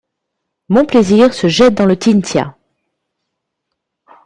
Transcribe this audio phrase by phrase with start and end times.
[0.69, 2.57] Monplaisir se jette dans le Tintia.